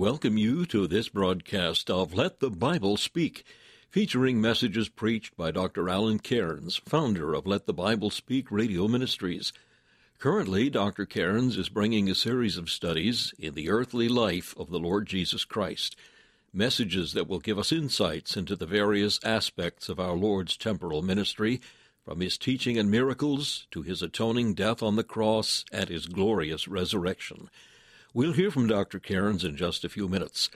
Welcome 0.00 0.38
you 0.38 0.64
to 0.64 0.86
this 0.86 1.10
broadcast 1.10 1.90
of 1.90 2.14
Let 2.14 2.40
the 2.40 2.48
Bible 2.48 2.96
Speak, 2.96 3.44
featuring 3.90 4.40
messages 4.40 4.88
preached 4.88 5.36
by 5.36 5.50
Dr. 5.50 5.90
Alan 5.90 6.18
Cairns, 6.18 6.76
founder 6.76 7.34
of 7.34 7.46
Let 7.46 7.66
the 7.66 7.74
Bible 7.74 8.08
Speak 8.08 8.50
Radio 8.50 8.88
Ministries. 8.88 9.52
Currently, 10.18 10.70
Dr. 10.70 11.04
Cairns 11.04 11.58
is 11.58 11.68
bringing 11.68 12.08
a 12.08 12.14
series 12.14 12.56
of 12.56 12.70
studies 12.70 13.34
in 13.38 13.52
the 13.52 13.68
earthly 13.68 14.08
life 14.08 14.54
of 14.56 14.70
the 14.70 14.78
Lord 14.78 15.06
Jesus 15.06 15.44
Christ, 15.44 15.96
messages 16.50 17.12
that 17.12 17.28
will 17.28 17.38
give 17.38 17.58
us 17.58 17.70
insights 17.70 18.38
into 18.38 18.56
the 18.56 18.64
various 18.64 19.20
aspects 19.22 19.90
of 19.90 20.00
our 20.00 20.14
Lord's 20.14 20.56
temporal 20.56 21.02
ministry, 21.02 21.60
from 22.06 22.20
his 22.20 22.38
teaching 22.38 22.78
and 22.78 22.90
miracles 22.90 23.66
to 23.70 23.82
his 23.82 24.00
atoning 24.00 24.54
death 24.54 24.82
on 24.82 24.96
the 24.96 25.04
cross 25.04 25.66
and 25.70 25.90
his 25.90 26.06
glorious 26.06 26.66
resurrection. 26.66 27.50
We'll 28.12 28.32
hear 28.32 28.50
from 28.50 28.66
Dr. 28.66 28.98
Cairns 28.98 29.44
in 29.44 29.56
just 29.56 29.84
a 29.84 29.88
few 29.88 30.08
minutes. 30.08 30.50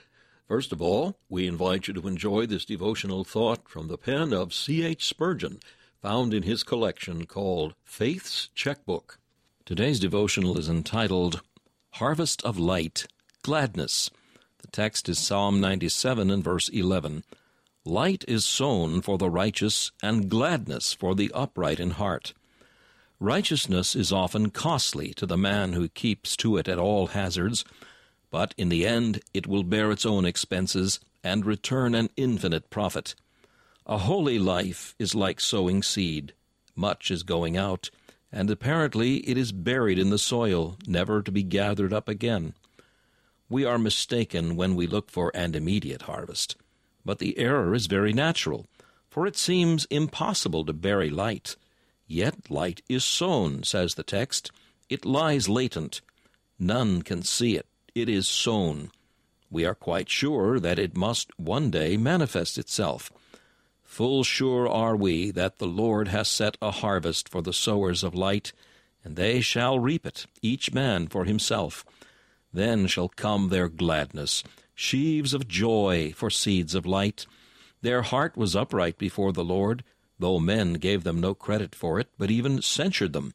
First 0.45 0.73
of 0.73 0.81
all, 0.81 1.15
we 1.29 1.47
invite 1.47 1.87
you 1.87 1.93
to 1.93 2.05
enjoy 2.05 2.45
this 2.45 2.65
devotional 2.65 3.23
thought 3.23 3.69
from 3.69 3.87
the 3.87 3.97
pen 3.97 4.33
of 4.33 4.53
C.H. 4.53 5.05
Spurgeon, 5.05 5.61
found 6.01 6.33
in 6.33 6.43
his 6.43 6.63
collection 6.63 7.25
called 7.25 7.73
Faith's 7.85 8.49
Checkbook. 8.55 9.19
Today's 9.63 10.01
devotional 10.01 10.57
is 10.57 10.67
entitled 10.67 11.41
Harvest 11.91 12.43
of 12.43 12.59
Light, 12.59 13.07
Gladness. 13.41 14.11
The 14.57 14.67
text 14.67 15.07
is 15.07 15.17
Psalm 15.17 15.61
97 15.61 16.29
and 16.29 16.43
verse 16.43 16.67
11. 16.67 17.23
Light 17.85 18.25
is 18.27 18.45
sown 18.45 19.01
for 19.01 19.17
the 19.17 19.29
righteous, 19.29 19.93
and 20.03 20.27
gladness 20.27 20.91
for 20.91 21.15
the 21.15 21.31
upright 21.33 21.79
in 21.79 21.91
heart. 21.91 22.33
Righteousness 23.19 23.95
is 23.95 24.11
often 24.11 24.49
costly 24.49 25.13
to 25.13 25.25
the 25.25 25.37
man 25.37 25.73
who 25.73 25.87
keeps 25.87 26.35
to 26.37 26.57
it 26.57 26.67
at 26.67 26.77
all 26.77 27.07
hazards, 27.07 27.63
but 28.29 28.53
in 28.57 28.67
the 28.67 28.85
end 28.85 29.21
it 29.33 29.47
will 29.47 29.63
bear 29.63 29.91
its 29.91 30.05
own 30.05 30.25
expenses 30.25 30.99
and 31.23 31.45
return 31.45 31.95
an 31.95 32.09
infinite 32.17 32.69
profit. 32.69 33.15
A 33.85 33.99
holy 33.99 34.37
life 34.37 34.95
is 34.99 35.15
like 35.15 35.39
sowing 35.39 35.81
seed. 35.81 36.33
Much 36.75 37.09
is 37.09 37.23
going 37.23 37.55
out, 37.55 37.89
and 38.31 38.49
apparently 38.49 39.17
it 39.19 39.37
is 39.37 39.53
buried 39.53 39.97
in 39.97 40.09
the 40.09 40.17
soil, 40.17 40.77
never 40.85 41.21
to 41.21 41.31
be 41.31 41.43
gathered 41.43 41.93
up 41.93 42.09
again. 42.09 42.53
We 43.47 43.63
are 43.63 43.77
mistaken 43.77 44.57
when 44.57 44.75
we 44.75 44.87
look 44.87 45.09
for 45.09 45.31
an 45.33 45.55
immediate 45.55 46.01
harvest. 46.03 46.57
But 47.05 47.19
the 47.19 47.37
error 47.37 47.73
is 47.73 47.85
very 47.85 48.11
natural, 48.11 48.65
for 49.07 49.25
it 49.25 49.37
seems 49.37 49.85
impossible 49.85 50.65
to 50.65 50.73
bury 50.73 51.09
light. 51.09 51.55
Yet 52.07 52.51
light 52.51 52.81
is 52.87 53.03
sown, 53.03 53.63
says 53.63 53.95
the 53.95 54.03
text. 54.03 54.51
It 54.89 55.05
lies 55.05 55.49
latent. 55.49 56.01
None 56.59 57.01
can 57.01 57.23
see 57.23 57.55
it. 57.55 57.67
It 57.93 58.09
is 58.09 58.27
sown. 58.27 58.91
We 59.49 59.65
are 59.65 59.75
quite 59.75 60.09
sure 60.09 60.59
that 60.59 60.79
it 60.79 60.97
must 60.97 61.31
one 61.39 61.71
day 61.71 61.97
manifest 61.97 62.57
itself. 62.57 63.11
Full 63.83 64.23
sure 64.23 64.67
are 64.67 64.95
we 64.95 65.31
that 65.31 65.59
the 65.59 65.67
Lord 65.67 66.09
has 66.09 66.27
set 66.27 66.57
a 66.61 66.71
harvest 66.71 67.29
for 67.29 67.41
the 67.41 67.53
sowers 67.53 68.03
of 68.03 68.13
light, 68.13 68.51
and 69.03 69.15
they 69.15 69.39
shall 69.41 69.79
reap 69.79 70.05
it, 70.05 70.25
each 70.41 70.73
man 70.73 71.07
for 71.07 71.25
himself. 71.25 71.85
Then 72.51 72.87
shall 72.87 73.09
come 73.09 73.49
their 73.49 73.69
gladness, 73.69 74.43
sheaves 74.73 75.33
of 75.33 75.47
joy 75.47 76.13
for 76.15 76.29
seeds 76.29 76.75
of 76.75 76.85
light. 76.85 77.25
Their 77.81 78.01
heart 78.01 78.35
was 78.35 78.55
upright 78.55 78.97
before 78.97 79.31
the 79.31 79.43
Lord, 79.43 79.83
though 80.19 80.39
men 80.39 80.73
gave 80.73 81.03
them 81.03 81.19
no 81.19 81.33
credit 81.33 81.75
for 81.75 81.99
it, 81.99 82.09
but 82.17 82.31
even 82.31 82.61
censured 82.61 83.13
them. 83.13 83.33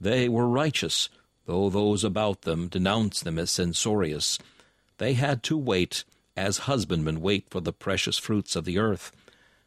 They 0.00 0.28
were 0.28 0.48
righteous, 0.48 1.08
though 1.46 1.70
those 1.70 2.04
about 2.04 2.42
them 2.42 2.68
denounced 2.68 3.24
them 3.24 3.38
as 3.38 3.50
censorious. 3.50 4.38
They 4.98 5.14
had 5.14 5.42
to 5.44 5.56
wait, 5.56 6.04
as 6.36 6.58
husbandmen 6.58 7.20
wait 7.20 7.48
for 7.50 7.60
the 7.60 7.72
precious 7.72 8.18
fruits 8.18 8.56
of 8.56 8.64
the 8.64 8.78
earth. 8.78 9.12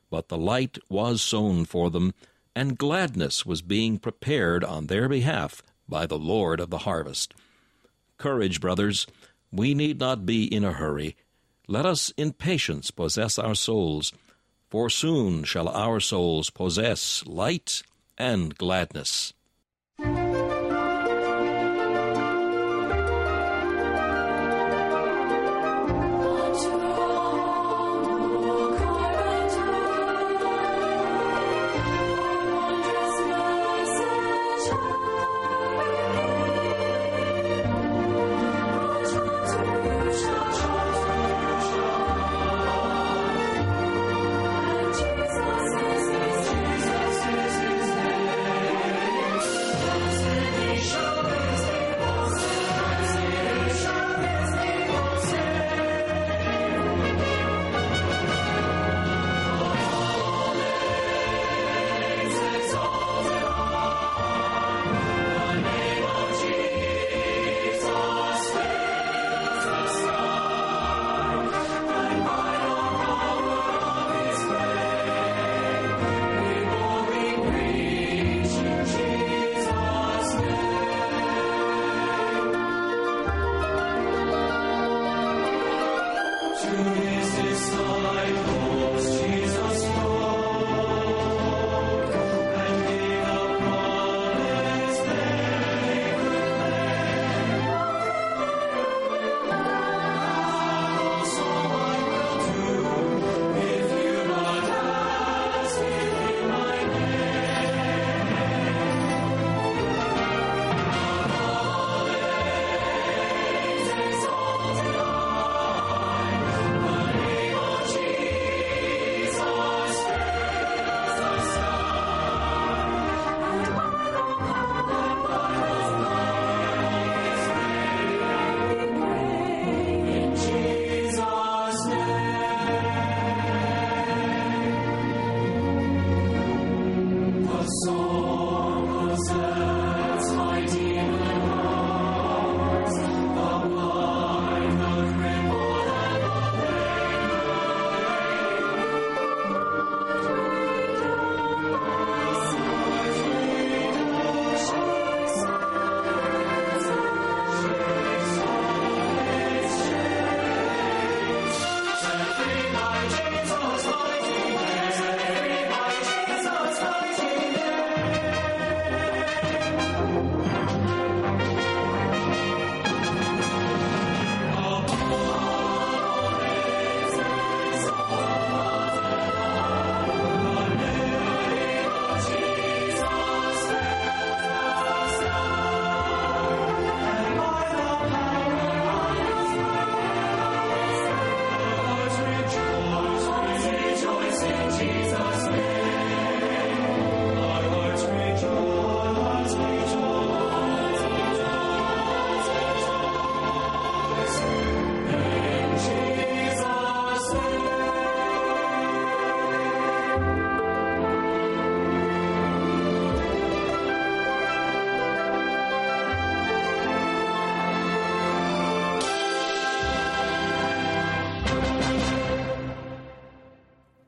But 0.09 0.29
the 0.29 0.37
light 0.37 0.77
was 0.89 1.21
sown 1.21 1.65
for 1.65 1.89
them, 1.89 2.13
and 2.55 2.77
gladness 2.77 3.45
was 3.45 3.61
being 3.61 3.99
prepared 3.99 4.63
on 4.63 4.87
their 4.87 5.07
behalf 5.07 5.61
by 5.87 6.05
the 6.05 6.17
Lord 6.17 6.59
of 6.59 6.69
the 6.69 6.79
harvest. 6.79 7.33
Courage, 8.17 8.59
brothers, 8.59 9.07
we 9.51 9.73
need 9.73 9.99
not 9.99 10.25
be 10.25 10.43
in 10.43 10.63
a 10.63 10.73
hurry. 10.73 11.15
Let 11.67 11.85
us 11.85 12.11
in 12.17 12.33
patience 12.33 12.91
possess 12.91 13.37
our 13.37 13.55
souls 13.55 14.11
for 14.69 14.89
soon 14.89 15.43
shall 15.43 15.67
our 15.69 15.99
souls 15.99 16.49
possess 16.49 17.23
light 17.25 17.81
and 18.17 18.55
gladness. 18.57 19.33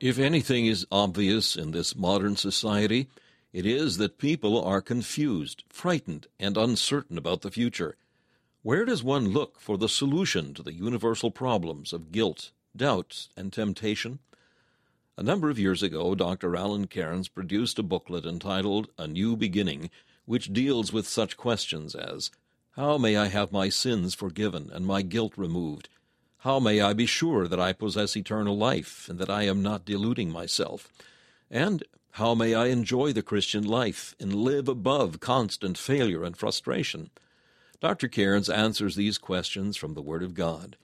If 0.02 0.18
anything 0.18 0.66
is 0.66 0.84
obvious 0.90 1.54
in 1.54 1.70
this 1.70 1.94
modern 1.94 2.34
society, 2.34 3.08
it 3.52 3.64
is 3.64 3.98
that 3.98 4.18
people 4.18 4.60
are 4.60 4.82
confused, 4.82 5.62
frightened, 5.68 6.26
and 6.40 6.56
uncertain 6.56 7.16
about 7.16 7.42
the 7.42 7.52
future. 7.52 7.94
Where 8.62 8.84
does 8.84 9.04
one 9.04 9.28
look 9.28 9.60
for 9.60 9.78
the 9.78 9.88
solution 9.88 10.54
to 10.54 10.62
the 10.64 10.72
universal 10.74 11.30
problems 11.30 11.92
of 11.92 12.10
guilt, 12.10 12.50
doubt, 12.74 13.28
and 13.36 13.52
temptation? 13.52 14.18
A 15.16 15.22
number 15.22 15.50
of 15.50 15.58
years 15.60 15.84
ago, 15.84 16.16
Dr. 16.16 16.56
Alan 16.56 16.88
Cairns 16.88 17.28
produced 17.28 17.78
a 17.78 17.84
booklet 17.84 18.26
entitled 18.26 18.88
A 18.98 19.06
New 19.06 19.36
Beginning, 19.36 19.88
which 20.24 20.52
deals 20.52 20.92
with 20.92 21.06
such 21.06 21.36
questions 21.36 21.94
as 21.94 22.32
How 22.72 22.98
may 22.98 23.16
I 23.16 23.28
have 23.28 23.52
my 23.52 23.68
sins 23.68 24.16
forgiven 24.16 24.68
and 24.72 24.84
my 24.84 25.02
guilt 25.02 25.34
removed? 25.36 25.88
How 26.42 26.58
may 26.58 26.80
I 26.80 26.92
be 26.92 27.06
sure 27.06 27.46
that 27.46 27.60
I 27.60 27.72
possess 27.72 28.16
eternal 28.16 28.56
life 28.56 29.08
and 29.08 29.20
that 29.20 29.30
I 29.30 29.44
am 29.44 29.62
not 29.62 29.84
deluding 29.84 30.32
myself? 30.32 30.88
And 31.48 31.84
how 32.12 32.34
may 32.34 32.52
I 32.52 32.66
enjoy 32.66 33.12
the 33.12 33.22
Christian 33.22 33.62
life 33.62 34.16
and 34.18 34.34
live 34.34 34.66
above 34.66 35.20
constant 35.20 35.78
failure 35.78 36.24
and 36.24 36.36
frustration? 36.36 37.10
Dr. 37.80 38.08
Cairns 38.08 38.50
answers 38.50 38.96
these 38.96 39.18
questions 39.18 39.76
from 39.76 39.94
the 39.94 40.02
Word 40.02 40.24
of 40.24 40.34
God. 40.34 40.76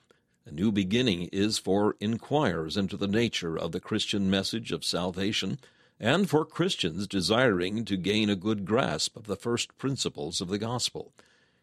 A 0.47 0.53
new 0.53 0.71
beginning 0.71 1.29
is 1.33 1.59
for 1.59 1.97
inquirers 1.99 2.77
into 2.77 2.97
the 2.97 3.09
nature 3.09 3.59
of 3.59 3.73
the 3.73 3.81
Christian 3.81 4.31
message 4.31 4.71
of 4.71 4.85
salvation 4.85 5.59
and 5.99 6.31
for 6.31 6.45
Christians 6.45 7.09
desiring 7.09 7.85
to 7.87 7.97
gain 7.97 8.31
a 8.31 8.37
good 8.37 8.65
grasp 8.65 9.17
of 9.17 9.27
the 9.27 9.35
first 9.35 9.77
principles 9.77 10.41
of 10.41 10.51
the 10.51 10.59
gospel. 10.59 11.13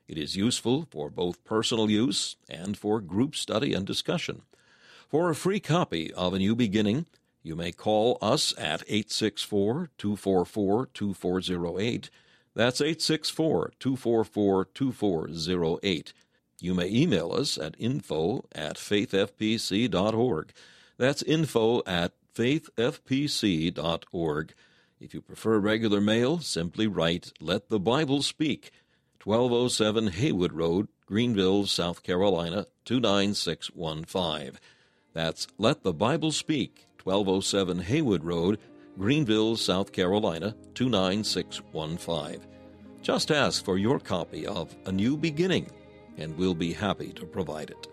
It 0.08 0.18
is 0.18 0.36
useful 0.36 0.88
for 0.92 1.10
both 1.10 1.44
personal 1.44 1.90
use 1.90 2.36
and 2.50 2.78
for 2.78 3.02
group 3.02 3.36
study 3.36 3.74
and 3.74 3.86
discussion. 3.86 4.44
For 5.10 5.30
a 5.30 5.36
free 5.36 5.60
copy 5.60 6.14
of 6.14 6.34
A 6.34 6.40
New 6.40 6.56
Beginning, 6.56 7.06
you 7.42 7.56
may 7.56 7.72
call 7.72 8.18
us 8.22 8.54
at 8.58 8.84
864 8.88 9.90
244 9.98 10.88
2408. 10.88 12.10
That's 12.56 12.82
864 12.82 13.74
244 13.80 14.66
2408. 14.66 16.14
You 16.62 16.74
may 16.74 16.90
email 16.90 17.32
us 17.34 17.58
at 17.58 17.76
info 17.78 18.46
at 18.54 18.78
faithfpc.org. 18.78 20.54
That's 20.98 21.22
info 21.24 21.84
at 21.86 22.14
faithfpc.org. 22.34 22.94
If 25.00 25.14
you 25.14 25.22
prefer 25.22 25.60
regular 25.60 26.00
mail, 26.02 26.40
simply 26.40 26.88
write 26.88 27.34
Let 27.40 27.70
the 27.70 27.80
Bible 27.80 28.22
Speak. 28.22 28.72
1207 29.26 30.08
Haywood 30.10 30.54
Road, 30.54 30.88
Greenville, 31.08 31.66
South 31.66 32.04
Carolina 32.04 32.68
29615. 32.86 34.60
That's 35.14 35.48
Let 35.58 35.82
the 35.82 35.94
Bible 35.94 36.32
Speak, 36.32 36.86
1207 37.04 37.80
Haywood 37.80 38.24
Road, 38.24 38.60
Greenville, 39.00 39.58
South 39.58 39.92
Carolina 39.92 40.56
29615. 40.76 42.46
Just 43.02 43.32
ask 43.32 43.66
for 43.66 43.80
your 43.80 44.00
copy 44.00 44.46
of 44.46 44.76
A 44.86 44.92
New 44.92 45.18
Beginning, 45.18 45.72
and 46.18 46.38
we'll 46.38 46.54
be 46.54 46.74
happy 46.74 47.12
to 47.14 47.26
provide 47.26 47.72
it. 47.72 47.88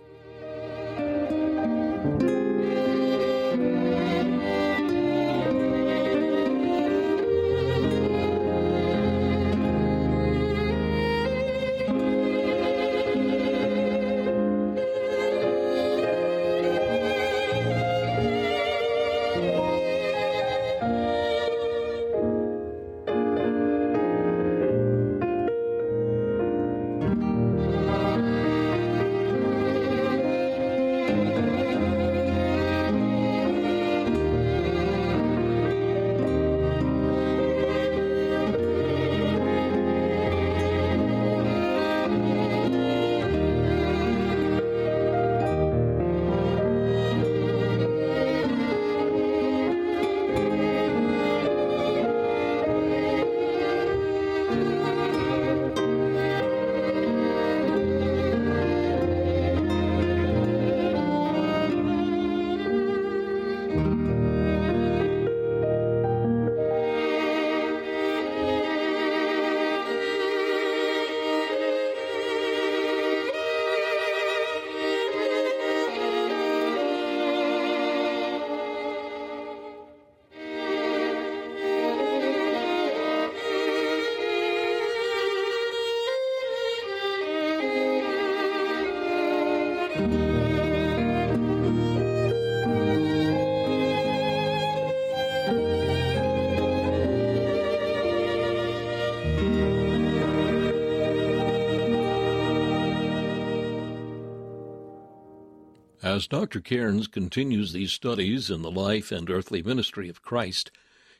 As 106.13 106.27
Dr. 106.27 106.61
Cairns 106.61 107.07
continues 107.07 107.73
these 107.73 107.91
studies 107.91 108.51
in 108.51 108.61
the 108.61 108.71
life 108.71 109.11
and 109.11 109.31
earthly 109.31 109.63
ministry 109.63 110.11
of 110.11 110.21
Christ, 110.21 110.71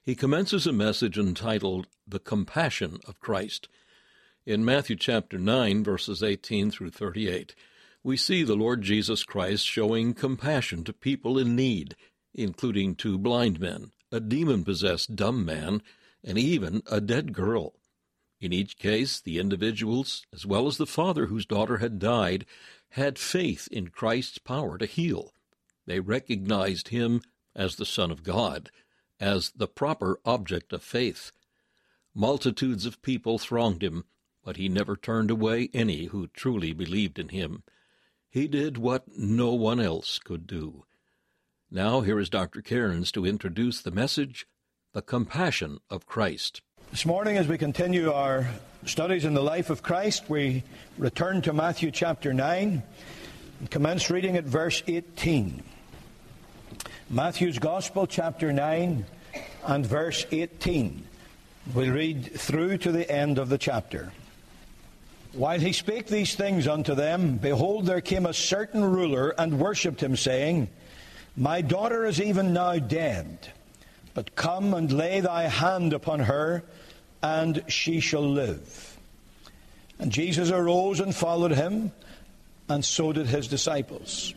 he 0.03 0.15
commences 0.15 0.67
a 0.67 0.73
message 0.73 1.17
entitled 1.17 1.87
The 2.07 2.19
Compassion 2.19 2.99
of 3.09 3.19
Christ. 3.19 3.71
In 4.45 4.67
Matthew 4.67 4.97
chapter 4.97 5.39
9, 5.39 5.83
verses 5.83 6.23
18 6.23 6.71
through 6.71 6.91
38, 6.91 7.55
we 8.05 8.19
see 8.19 8.43
the 8.43 8.55
Lord 8.55 8.83
Jesus 8.83 9.25
Christ 9.25 9.65
showing 9.65 10.13
compassion 10.13 10.85
to 10.85 10.93
people 10.93 11.39
in 11.39 11.57
need, 11.57 11.97
including 12.35 12.95
two 12.95 13.17
blind 13.17 13.59
men, 13.59 13.93
a 14.11 14.21
demon 14.21 14.63
possessed 14.63 15.17
dumb 15.17 15.43
man, 15.43 15.81
and 16.23 16.37
even 16.37 16.83
a 16.91 17.01
dead 17.01 17.33
girl. 17.33 17.73
In 18.43 18.53
each 18.53 18.77
case, 18.77 19.21
the 19.21 19.39
individuals, 19.39 20.27
as 20.35 20.45
well 20.45 20.67
as 20.67 20.77
the 20.77 20.85
father 20.85 21.27
whose 21.27 21.47
daughter 21.47 21.79
had 21.79 21.99
died, 21.99 22.45
had 22.93 23.19
faith 23.19 23.69
in 23.71 23.89
Christ's 23.89 24.39
power 24.39 24.77
to 24.77 24.87
heal. 24.87 25.33
They 25.87 26.01
recognized 26.01 26.89
him 26.89 27.23
as 27.55 27.77
the 27.77 27.87
Son 27.87 28.11
of 28.11 28.23
God, 28.23 28.71
as 29.19 29.51
the 29.57 29.67
proper 29.67 30.21
object 30.25 30.73
of 30.73 30.83
faith. 30.83 31.33
Multitudes 32.15 32.85
of 32.85 33.01
people 33.01 33.39
thronged 33.39 33.83
him, 33.83 34.05
but 34.45 34.57
he 34.57 34.69
never 34.69 34.97
turned 34.97 35.31
away 35.31 35.71
any 35.73 36.07
who 36.07 36.27
truly 36.29 36.73
believed 36.73 37.19
in 37.19 37.31
him. 37.31 37.63
He 38.29 38.47
did 38.47 38.77
what 38.77 39.09
no 39.17 39.55
one 39.55 39.81
else 39.81 40.19
could 40.19 40.47
do. 40.47 40.85
Now 41.71 42.03
here 42.03 42.19
is 42.19 42.29
Dr. 42.29 42.61
Cairns 42.61 43.11
to 43.13 43.25
introduce 43.25 43.81
the 43.81 43.91
message, 43.91 44.47
The 44.93 45.01
Compassion 45.01 45.79
of 45.89 46.07
Christ. 46.07 46.61
This 46.93 47.07
morning, 47.07 47.39
as 47.39 47.49
we 47.49 47.57
continue 47.57 48.13
our 48.13 48.47
studies 48.85 49.25
in 49.25 49.33
the 49.33 49.43
life 49.43 49.71
of 49.71 49.83
Christ, 49.83 50.29
we 50.29 50.63
return 50.99 51.41
to 51.41 51.55
Matthew 51.55 51.91
chapter 51.91 52.35
9 52.35 52.83
and 53.61 53.71
commence 53.71 54.11
reading 54.11 54.37
at 54.37 54.45
verse 54.45 54.83
18. 54.87 55.63
Matthew's 57.09 57.59
Gospel, 57.59 58.07
chapter 58.07 58.53
9 58.53 59.07
and 59.69 59.87
verse 59.87 60.27
18. 60.31 61.03
We'll 61.73 61.93
read 61.93 62.39
through 62.39 62.77
to 62.79 62.93
the 62.93 63.11
end 63.11 63.39
of 63.39 63.49
the 63.49 63.57
chapter. 63.57 64.13
While 65.33 65.61
he 65.61 65.73
spake 65.73 66.09
these 66.09 66.35
things 66.35 66.69
unto 66.69 66.95
them, 66.95 67.39
behold, 67.39 67.87
there 67.87 68.03
came 68.03 68.27
a 68.27 68.35
certain 68.35 68.85
ruler 68.85 69.31
and 69.39 69.59
worshipped 69.59 70.03
him, 70.03 70.15
saying, 70.15 70.69
My 71.39 71.63
daughter 71.63 72.05
is 72.05 72.21
even 72.21 72.53
now 72.53 72.79
dead, 72.79 73.51
but 74.15 74.35
come 74.35 74.75
and 74.75 74.93
lay 74.93 75.21
thy 75.21 75.45
hand 75.45 75.93
upon 75.93 76.21
her 76.21 76.63
and 77.23 77.63
she 77.69 78.01
shall 78.01 78.29
live. 78.29 78.99
And 79.99 80.11
Jesus 80.11 80.51
arose 80.51 81.01
and 81.01 81.15
followed 81.15 81.53
him, 81.53 81.93
and 82.69 82.85
so 82.85 83.13
did 83.13 83.27
his 83.27 83.47
disciples. 83.47 84.35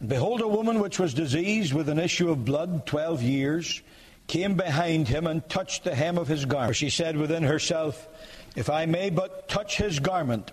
And 0.00 0.08
behold, 0.08 0.40
a 0.40 0.48
woman 0.48 0.78
which 0.78 0.98
was 0.98 1.14
diseased 1.14 1.72
with 1.72 1.88
an 1.88 1.98
issue 1.98 2.30
of 2.30 2.44
blood 2.44 2.86
twelve 2.86 3.22
years 3.22 3.82
came 4.28 4.54
behind 4.54 5.08
him 5.08 5.26
and 5.26 5.46
touched 5.48 5.84
the 5.84 5.94
hem 5.94 6.18
of 6.18 6.28
his 6.28 6.44
garment. 6.44 6.70
For 6.70 6.74
she 6.74 6.90
said 6.90 7.16
within 7.16 7.42
herself, 7.42 8.06
If 8.54 8.70
I 8.70 8.86
may 8.86 9.10
but 9.10 9.48
touch 9.48 9.76
his 9.76 9.98
garment, 9.98 10.52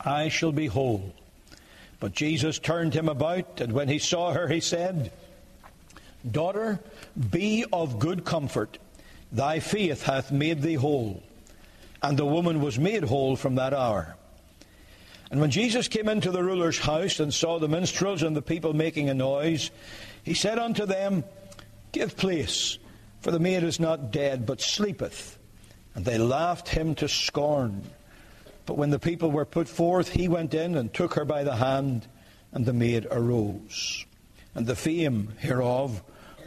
I 0.00 0.28
shall 0.28 0.52
be 0.52 0.66
whole. 0.66 1.12
But 2.00 2.12
Jesus 2.12 2.58
turned 2.58 2.94
him 2.94 3.08
about, 3.08 3.60
and 3.60 3.72
when 3.72 3.88
he 3.88 3.98
saw 3.98 4.32
her, 4.32 4.48
he 4.48 4.60
said, 4.60 5.10
Daughter, 6.28 6.80
be 7.30 7.64
of 7.72 7.98
good 7.98 8.24
comfort. 8.24 8.78
Thy 9.30 9.60
faith 9.60 10.02
hath 10.02 10.32
made 10.32 10.62
thee 10.62 10.74
whole. 10.74 11.22
And 12.02 12.16
the 12.16 12.26
woman 12.26 12.60
was 12.60 12.78
made 12.78 13.04
whole 13.04 13.36
from 13.36 13.56
that 13.56 13.74
hour. 13.74 14.16
And 15.30 15.40
when 15.40 15.50
Jesus 15.50 15.88
came 15.88 16.08
into 16.08 16.30
the 16.30 16.42
ruler's 16.42 16.78
house 16.78 17.20
and 17.20 17.32
saw 17.32 17.58
the 17.58 17.68
minstrels 17.68 18.22
and 18.22 18.34
the 18.34 18.42
people 18.42 18.72
making 18.72 19.10
a 19.10 19.14
noise, 19.14 19.70
he 20.22 20.34
said 20.34 20.58
unto 20.58 20.86
them, 20.86 21.24
Give 21.92 22.16
place, 22.16 22.78
for 23.20 23.30
the 23.30 23.38
maid 23.38 23.62
is 23.62 23.78
not 23.78 24.10
dead, 24.10 24.46
but 24.46 24.60
sleepeth. 24.60 25.38
And 25.94 26.04
they 26.04 26.18
laughed 26.18 26.68
him 26.68 26.94
to 26.96 27.08
scorn. 27.08 27.82
But 28.64 28.76
when 28.76 28.90
the 28.90 28.98
people 28.98 29.30
were 29.30 29.44
put 29.44 29.68
forth, 29.68 30.10
he 30.10 30.28
went 30.28 30.54
in 30.54 30.76
and 30.76 30.92
took 30.92 31.14
her 31.14 31.24
by 31.24 31.44
the 31.44 31.56
hand, 31.56 32.06
and 32.52 32.64
the 32.64 32.72
maid 32.72 33.06
arose. 33.10 34.04
And 34.58 34.66
the 34.66 34.74
fame 34.74 35.34
hereof 35.38 36.02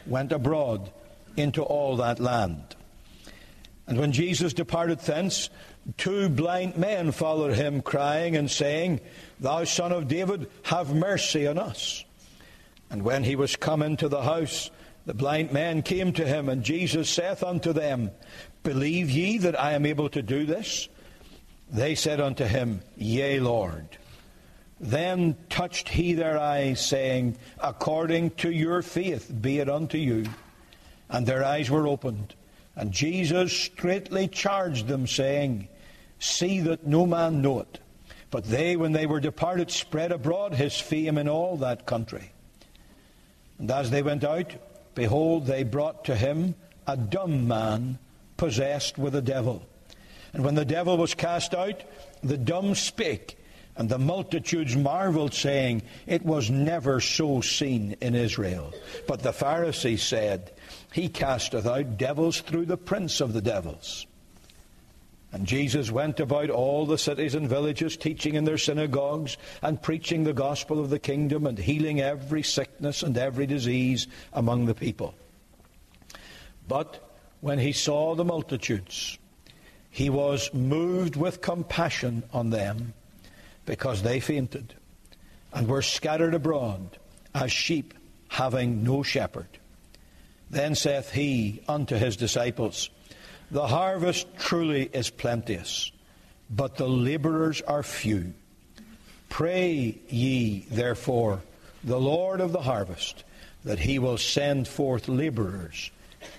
went 0.05 0.33
abroad 0.33 0.91
into 1.37 1.63
all 1.63 1.95
that 1.95 2.19
land. 2.19 2.75
And 3.87 3.97
when 3.97 4.11
Jesus 4.11 4.51
departed 4.51 4.99
thence, 4.99 5.49
two 5.95 6.27
blind 6.27 6.75
men 6.75 7.13
followed 7.13 7.53
him, 7.53 7.81
crying 7.81 8.35
and 8.35 8.51
saying, 8.51 8.99
Thou 9.39 9.63
son 9.63 9.93
of 9.93 10.09
David, 10.09 10.49
have 10.63 10.93
mercy 10.93 11.47
on 11.47 11.57
us. 11.57 12.03
And 12.89 13.03
when 13.03 13.23
he 13.23 13.37
was 13.37 13.55
come 13.55 13.81
into 13.81 14.09
the 14.09 14.23
house, 14.23 14.69
the 15.05 15.13
blind 15.13 15.53
men 15.53 15.81
came 15.81 16.11
to 16.11 16.27
him, 16.27 16.49
and 16.49 16.65
Jesus 16.65 17.09
saith 17.09 17.43
unto 17.43 17.71
them, 17.71 18.11
Believe 18.63 19.09
ye 19.09 19.37
that 19.37 19.57
I 19.57 19.71
am 19.71 19.85
able 19.85 20.09
to 20.09 20.21
do 20.21 20.45
this? 20.45 20.89
They 21.71 21.95
said 21.95 22.19
unto 22.19 22.43
him, 22.43 22.81
Yea, 22.97 23.39
Lord. 23.39 23.87
Then 24.81 25.37
touched 25.47 25.89
he 25.89 26.13
their 26.13 26.39
eyes, 26.39 26.83
saying, 26.83 27.37
According 27.59 28.31
to 28.31 28.49
your 28.49 28.81
faith 28.81 29.31
be 29.41 29.59
it 29.59 29.69
unto 29.69 29.99
you. 29.99 30.25
And 31.07 31.27
their 31.27 31.43
eyes 31.43 31.69
were 31.69 31.87
opened. 31.87 32.33
And 32.75 32.91
Jesus 32.91 33.53
straitly 33.55 34.27
charged 34.27 34.87
them, 34.87 35.05
saying, 35.05 35.67
See 36.17 36.61
that 36.61 36.87
no 36.87 37.05
man 37.05 37.43
know 37.43 37.59
it. 37.59 37.79
But 38.31 38.45
they, 38.45 38.75
when 38.75 38.93
they 38.93 39.05
were 39.05 39.19
departed, 39.19 39.69
spread 39.69 40.11
abroad 40.11 40.55
his 40.55 40.79
fame 40.79 41.19
in 41.19 41.29
all 41.29 41.57
that 41.57 41.85
country. 41.85 42.31
And 43.59 43.69
as 43.69 43.91
they 43.91 44.01
went 44.01 44.23
out, 44.23 44.55
behold, 44.95 45.45
they 45.45 45.63
brought 45.63 46.05
to 46.05 46.15
him 46.15 46.55
a 46.87 46.97
dumb 46.97 47.47
man 47.47 47.99
possessed 48.37 48.97
with 48.97 49.13
a 49.13 49.21
devil. 49.21 49.63
And 50.33 50.43
when 50.43 50.55
the 50.55 50.65
devil 50.65 50.97
was 50.97 51.13
cast 51.13 51.53
out, 51.53 51.83
the 52.23 52.37
dumb 52.37 52.73
spake, 52.73 53.37
and 53.77 53.89
the 53.89 53.97
multitudes 53.97 54.75
marveled, 54.75 55.33
saying, 55.33 55.83
It 56.05 56.25
was 56.25 56.49
never 56.49 56.99
so 56.99 57.41
seen 57.41 57.95
in 58.01 58.15
Israel. 58.15 58.73
But 59.07 59.23
the 59.23 59.33
Pharisees 59.33 60.03
said, 60.03 60.51
He 60.91 61.07
casteth 61.07 61.65
out 61.65 61.97
devils 61.97 62.41
through 62.41 62.65
the 62.65 62.77
prince 62.77 63.21
of 63.21 63.33
the 63.33 63.41
devils. 63.41 64.05
And 65.33 65.47
Jesus 65.47 65.89
went 65.89 66.19
about 66.19 66.49
all 66.49 66.85
the 66.85 66.97
cities 66.97 67.35
and 67.35 67.47
villages, 67.47 67.95
teaching 67.95 68.35
in 68.35 68.43
their 68.43 68.57
synagogues, 68.57 69.37
and 69.61 69.81
preaching 69.81 70.25
the 70.25 70.33
gospel 70.33 70.79
of 70.79 70.89
the 70.89 70.99
kingdom, 70.99 71.47
and 71.47 71.57
healing 71.57 72.01
every 72.01 72.43
sickness 72.43 73.01
and 73.01 73.17
every 73.17 73.45
disease 73.45 74.07
among 74.33 74.65
the 74.65 74.75
people. 74.75 75.15
But 76.67 77.01
when 77.39 77.59
he 77.59 77.71
saw 77.71 78.15
the 78.15 78.25
multitudes, 78.25 79.17
he 79.89 80.09
was 80.09 80.53
moved 80.53 81.15
with 81.15 81.41
compassion 81.41 82.23
on 82.33 82.49
them, 82.49 82.93
because 83.71 84.01
they 84.01 84.19
fainted, 84.19 84.73
and 85.53 85.65
were 85.65 85.81
scattered 85.81 86.33
abroad 86.33 86.97
as 87.33 87.53
sheep 87.53 87.93
having 88.27 88.83
no 88.83 89.01
shepherd. 89.01 89.47
Then 90.49 90.75
saith 90.75 91.09
he 91.09 91.63
unto 91.69 91.95
his 91.95 92.17
disciples, 92.17 92.89
the 93.49 93.65
harvest 93.65 94.27
truly 94.37 94.89
is 94.91 95.09
plenteous, 95.09 95.89
but 96.49 96.75
the 96.75 96.89
laborers 96.89 97.61
are 97.61 97.81
few. 97.81 98.33
Pray 99.29 99.97
ye, 100.09 100.65
therefore, 100.69 101.39
the 101.85 101.97
Lord 101.97 102.41
of 102.41 102.51
the 102.51 102.59
harvest, 102.59 103.23
that 103.63 103.79
he 103.79 103.99
will 103.99 104.17
send 104.17 104.67
forth 104.67 105.07
laborers 105.07 105.91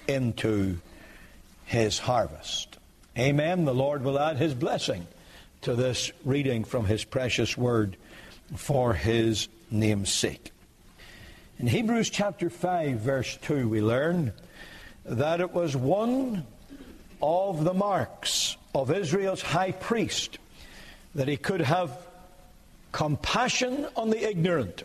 into 0.07 0.77
his 1.65 1.99
harvest. 1.99 2.77
Amen. 3.17 3.65
The 3.65 3.73
Lord 3.73 4.05
will 4.05 4.19
add 4.19 4.37
his 4.37 4.53
blessing 4.53 5.07
to 5.63 5.75
this 5.75 6.13
reading 6.25 6.65
from 6.65 6.85
his 6.85 7.05
precious 7.05 7.57
word 7.57 7.97
for 8.57 8.95
his 8.95 9.49
name's 9.71 10.13
sake. 10.13 10.51
In 11.59 11.69
Hebrews 11.69 12.11
chapter 12.11 12.51
5, 12.51 12.99
verse 12.99 13.39
2, 13.43 13.69
we 13.69 13.81
learn 13.81 14.33
that 15.05 15.41
it 15.41 15.53
was 15.53 15.77
one 15.77 16.45
of 17.21 17.63
the 17.63 17.75
marks 17.75 18.57
of 18.75 18.91
Israel's 18.91 19.43
high 19.43 19.73
priest 19.73 20.39
that 21.15 21.29
he 21.29 21.37
could 21.37 21.61
have 21.61 21.97
compassion 22.91 23.87
on 23.97 24.11
the 24.11 24.29
ignorant 24.29 24.83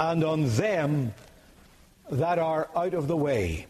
and 0.00 0.24
on 0.24 0.48
them 0.56 1.12
that 2.10 2.38
are 2.38 2.70
out 2.74 2.94
of 2.94 3.08
the 3.08 3.16
way. 3.16 3.66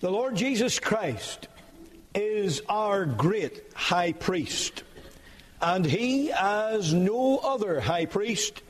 The 0.00 0.10
Lord 0.10 0.36
Jesus 0.36 0.78
Christ 0.78 1.48
is 2.16 2.62
our 2.68 3.04
great 3.04 3.62
high 3.74 4.12
priest, 4.12 4.82
and 5.60 5.84
he, 5.84 6.32
as 6.32 6.92
no 6.92 7.38
other 7.38 7.80
high 7.80 8.06
priest, 8.06 8.62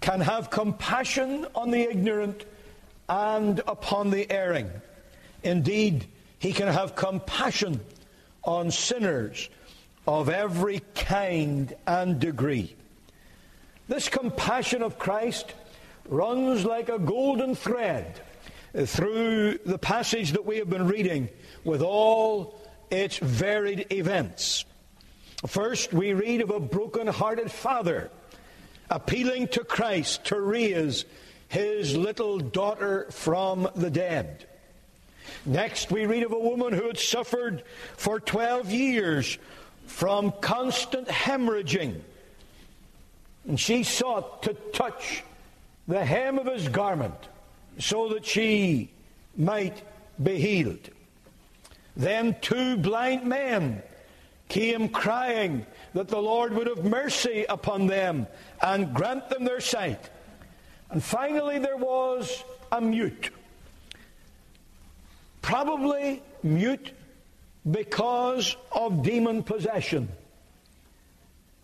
can 0.00 0.20
have 0.20 0.50
compassion 0.50 1.46
on 1.54 1.70
the 1.70 1.82
ignorant 1.82 2.44
and 3.08 3.60
upon 3.66 4.10
the 4.10 4.30
erring. 4.30 4.70
Indeed, 5.42 6.06
he 6.38 6.52
can 6.52 6.68
have 6.68 6.96
compassion 6.96 7.80
on 8.42 8.70
sinners 8.70 9.50
of 10.06 10.30
every 10.30 10.80
kind 10.94 11.74
and 11.86 12.18
degree. 12.18 12.74
This 13.88 14.08
compassion 14.08 14.82
of 14.82 14.98
Christ 14.98 15.52
runs 16.08 16.64
like 16.64 16.88
a 16.88 16.98
golden 16.98 17.54
thread 17.54 18.20
through 18.74 19.58
the 19.66 19.78
passage 19.78 20.32
that 20.32 20.46
we 20.46 20.58
have 20.58 20.70
been 20.70 20.86
reading 20.86 21.28
with 21.64 21.82
all 21.82 22.60
its 22.90 23.18
varied 23.18 23.86
events. 23.92 24.64
First, 25.46 25.92
we 25.92 26.12
read 26.12 26.42
of 26.42 26.50
a 26.50 26.60
broken-hearted 26.60 27.50
father 27.50 28.10
appealing 28.90 29.48
to 29.48 29.64
Christ 29.64 30.24
to 30.26 30.40
raise 30.40 31.04
his 31.48 31.96
little 31.96 32.38
daughter 32.38 33.06
from 33.10 33.68
the 33.74 33.90
dead. 33.90 34.46
Next, 35.46 35.90
we 35.90 36.06
read 36.06 36.24
of 36.24 36.32
a 36.32 36.38
woman 36.38 36.72
who 36.72 36.86
had 36.86 36.98
suffered 36.98 37.62
for 37.96 38.20
12 38.20 38.70
years 38.70 39.38
from 39.86 40.32
constant 40.40 41.08
hemorrhaging. 41.08 42.00
And 43.48 43.58
she 43.58 43.82
sought 43.82 44.42
to 44.44 44.54
touch 44.72 45.22
the 45.88 46.04
hem 46.04 46.38
of 46.38 46.46
his 46.46 46.68
garment 46.68 47.28
so 47.78 48.10
that 48.10 48.26
she 48.26 48.90
might 49.36 49.82
be 50.22 50.38
healed. 50.38 50.90
Then 51.96 52.36
two 52.40 52.76
blind 52.76 53.24
men 53.24 53.82
came 54.48 54.88
crying 54.88 55.66
that 55.94 56.08
the 56.08 56.20
Lord 56.20 56.52
would 56.54 56.66
have 56.66 56.84
mercy 56.84 57.44
upon 57.48 57.86
them 57.86 58.26
and 58.60 58.94
grant 58.94 59.28
them 59.30 59.44
their 59.44 59.60
sight. 59.60 60.10
And 60.90 61.02
finally, 61.02 61.58
there 61.58 61.76
was 61.76 62.42
a 62.72 62.80
mute 62.80 63.30
probably 65.42 66.22
mute 66.42 66.92
because 67.68 68.56
of 68.72 69.02
demon 69.02 69.42
possession. 69.42 70.08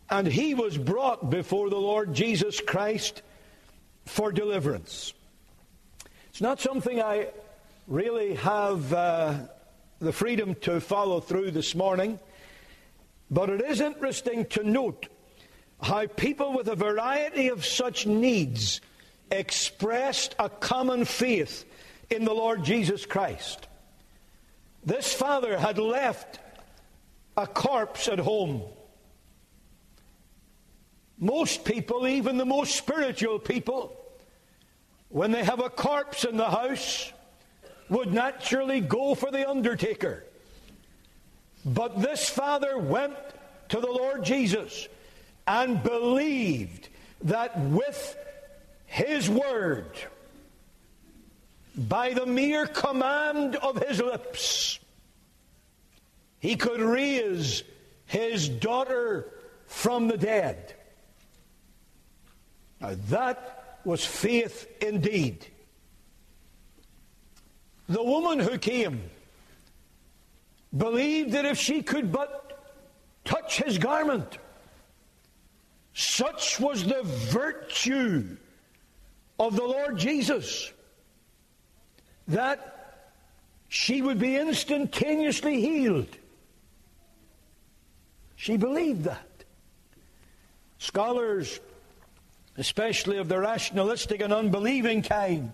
And 0.09 0.26
he 0.26 0.54
was 0.54 0.78
brought 0.78 1.30
before 1.30 1.68
the 1.71 1.78
Lord 1.78 2.14
Jesus 2.14 2.61
Christ 2.61 3.23
for 4.04 4.30
deliverance. 4.30 5.12
It's 6.30 6.40
not 6.40 6.61
something 6.61 7.00
I 7.00 7.28
really 7.88 8.35
have 8.35 8.92
uh, 8.92 9.35
the 9.99 10.12
freedom 10.12 10.55
to 10.57 10.81
follow 10.81 11.21
through 11.21 11.50
this 11.53 11.75
morning, 11.75 12.19
but 13.31 13.49
it 13.49 13.62
is 13.62 13.81
interesting 13.81 14.45
to 14.47 14.62
note 14.62 15.09
how 15.83 16.07
people 16.07 16.53
with 16.53 16.69
a 16.69 16.76
variety 16.76 17.49
of 17.49 17.65
such 17.65 18.07
needs 18.07 18.81
expressed 19.31 20.35
a 20.38 20.49
common 20.49 21.05
faith 21.05 21.65
in 22.11 22.25
the 22.25 22.33
Lord 22.33 22.65
Jesus 22.65 23.07
Christ. 23.07 23.67
This 24.85 25.12
father 25.12 25.59
had 25.59 25.79
left 25.79 26.38
a 27.37 27.47
corpse 27.47 28.09
at 28.09 28.19
home. 28.19 28.62
Most 31.19 31.65
people, 31.65 32.07
even 32.07 32.37
the 32.37 32.45
most 32.45 32.76
spiritual 32.76 33.38
people, 33.38 33.99
when 35.09 35.33
they 35.33 35.43
have 35.43 35.61
a 35.61 35.71
corpse 35.71 36.25
in 36.25 36.37
the 36.37 36.49
house, 36.49 37.12
would 37.88 38.12
naturally 38.12 38.81
go 38.81 39.14
for 39.14 39.31
the 39.31 39.49
undertaker. 39.49 40.25
But 41.64 42.00
this 42.00 42.28
father 42.28 42.78
went 42.78 43.14
to 43.71 43.81
the 43.81 43.90
Lord 43.90 44.25
Jesus 44.25 44.88
and 45.47 45.83
believed 45.83 46.88
that 47.23 47.59
with 47.59 48.16
his 48.87 49.28
word, 49.28 49.90
by 51.76 52.14
the 52.14 52.26
mere 52.26 52.67
command 52.67 53.56
of 53.56 53.82
his 53.87 54.00
lips, 54.00 54.78
he 56.39 56.56
could 56.56 56.80
raise 56.80 57.63
his 58.06 58.49
daughter 58.49 59.32
from 59.67 60.08
the 60.08 60.17
dead. 60.17 60.75
Now 62.80 62.95
that 63.08 63.80
was 63.84 64.04
faith 64.04 64.69
indeed. 64.82 65.47
The 67.88 68.02
woman 68.02 68.38
who 68.38 68.58
came 68.58 69.10
believed 70.76 71.32
that 71.32 71.44
if 71.44 71.58
she 71.58 71.82
could 71.82 72.10
but 72.10 72.75
touch 73.25 73.58
his 73.58 73.78
garment, 73.78 74.38
such 75.94 76.60
was 76.60 76.84
the 76.84 77.02
virtue 77.04 78.36
of 79.38 79.56
the 79.56 79.62
Lord 79.62 79.99
Jesus 79.99 80.72
that 82.28 83.02
she 83.68 84.02
would 84.02 84.18
be 84.18 84.36
instantaneously 84.36 85.60
healed. 85.60 86.08
She 88.36 88.56
believed 88.56 89.04
that. 89.04 89.26
Scholars, 90.78 91.60
especially 92.56 93.18
of 93.18 93.28
the 93.28 93.38
rationalistic 93.38 94.20
and 94.20 94.32
unbelieving 94.32 95.02
kind, 95.02 95.52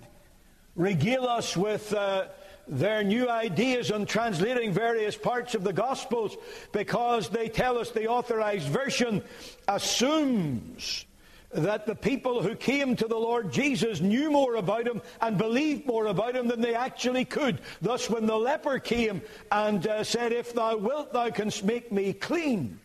regale 0.76 1.26
us 1.26 1.56
with 1.56 1.92
uh, 1.92 2.26
their 2.66 3.02
new 3.02 3.28
ideas 3.28 3.90
on 3.90 4.06
translating 4.06 4.72
various 4.72 5.16
parts 5.16 5.54
of 5.54 5.64
the 5.64 5.72
Gospels 5.72 6.37
because 6.72 7.28
they 7.28 7.48
tell 7.48 7.78
us 7.78 7.90
the 7.90 8.08
authorized 8.08 8.68
version 8.68 9.22
assumes 9.68 11.04
that 11.50 11.85
the 11.85 11.94
people 11.94 12.42
who 12.42 12.54
came 12.54 12.96
to 12.96 13.06
the 13.06 13.16
Lord 13.16 13.52
Jesus 13.52 14.00
knew 14.00 14.30
more 14.30 14.54
about 14.54 14.87
him 14.87 15.02
and 15.20 15.37
believed 15.37 15.87
more 15.87 16.06
about 16.06 16.35
him 16.35 16.48
than 16.48 16.62
they 16.62 16.74
actually 16.74 17.26
could. 17.26 17.61
Thus, 17.82 18.08
when 18.08 18.26
the 18.26 18.37
leper 18.37 18.78
came 18.78 19.20
and 19.50 19.87
uh, 19.87 20.02
said, 20.02 20.32
If 20.32 20.54
thou 20.54 20.76
wilt, 20.76 21.12
thou 21.12 21.28
canst 21.28 21.64
make 21.64 21.92
me 21.92 22.14
clean, 22.14 22.80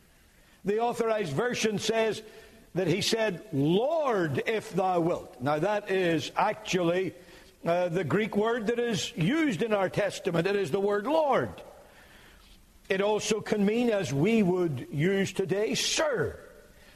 the 0.65 0.80
authorized 0.80 1.32
version 1.32 1.80
says 1.80 2.21
that 2.76 2.88
he 2.88 3.02
said, 3.02 3.41
Lord, 3.54 4.43
if 4.45 4.73
thou 4.73 5.00
wilt. 5.00 5.41
Now, 5.41 5.60
that 5.60 5.89
is 5.89 6.32
actually 6.36 7.13
uh, 7.67 7.89
the 7.89 8.03
Greek 8.03 8.38
word 8.38 8.67
that 8.67 8.80
is 8.80 9.12
used 9.15 9.62
in 9.62 9.73
our 9.73 9.89
Testament. 9.89 10.47
It 10.47 10.56
is 10.56 10.71
the 10.71 10.80
word 10.80 11.06
Lord. 11.06 11.49
It 12.89 13.01
also 13.01 13.41
can 13.41 13.65
mean, 13.65 13.89
as 13.89 14.13
we 14.13 14.41
would 14.41 14.88
use 14.91 15.34
today, 15.34 15.75
Sir. 15.75 16.39